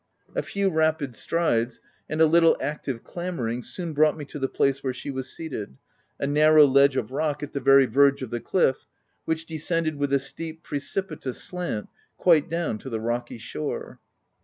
A 0.35 0.41
few 0.41 0.71
rapid 0.71 1.15
strides, 1.15 1.79
and 2.09 2.19
a 2.21 2.25
little, 2.25 2.57
active 2.59 3.03
clambering, 3.03 3.61
soon 3.61 3.93
brought 3.93 4.17
me 4.17 4.25
to 4.25 4.39
the 4.39 4.47
place 4.49 4.83
where 4.83 4.95
she 4.95 5.11
was 5.11 5.31
seated— 5.31 5.77
a 6.19 6.25
narrow 6.25 6.65
ledge 6.65 6.97
of 6.97 7.11
rock 7.11 7.43
at 7.43 7.53
the 7.53 7.59
very 7.59 7.85
verge 7.85 8.23
of 8.23 8.31
the 8.31 8.39
cliff 8.39 8.87
which 9.25 9.45
descended 9.45 9.97
with 9.97 10.11
a 10.11 10.17
steep, 10.17 10.63
precipitous 10.63 11.43
slant, 11.43 11.87
quite 12.17 12.49
down 12.49 12.79
to 12.79 12.89
the 12.89 12.99
rocky 12.99 13.37
shore. 13.37 13.99